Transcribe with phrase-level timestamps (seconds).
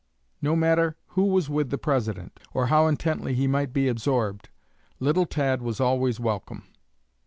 [0.41, 4.49] No matter who was with the President, or how intently he might be absorbed,
[4.99, 6.63] little Tad was always welcome.